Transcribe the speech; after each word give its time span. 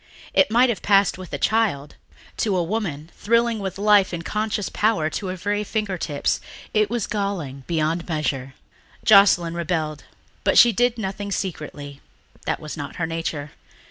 It 0.33 0.49
might 0.49 0.69
have 0.69 0.81
passed 0.81 1.19
with 1.19 1.31
a 1.31 1.37
child; 1.37 1.93
to 2.37 2.57
a 2.57 2.63
woman, 2.63 3.11
thrilling 3.15 3.59
with 3.59 3.77
life 3.77 4.11
and 4.13 4.25
conscious 4.25 4.67
power 4.67 5.11
to 5.11 5.27
her 5.27 5.35
very 5.35 5.63
fingertips, 5.63 6.41
it 6.73 6.89
was 6.89 7.05
galling 7.05 7.65
beyond 7.67 8.09
measure. 8.09 8.55
Joscelyn 9.05 9.53
rebelled, 9.53 10.05
but 10.43 10.57
she 10.57 10.71
did 10.71 10.97
nothing 10.97 11.31
secretly... 11.31 12.01
that 12.47 12.59
was 12.59 12.75
not 12.75 12.95
her 12.95 13.05
nature. 13.05 13.51